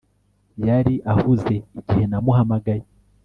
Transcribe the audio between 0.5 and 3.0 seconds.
Yari ahuze igihe namuhamagaye